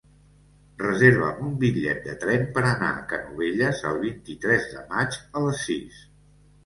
[0.83, 5.63] Reserva'm un bitllet de tren per anar a Canovelles el vint-i-tres de maig a les
[5.69, 6.01] sis.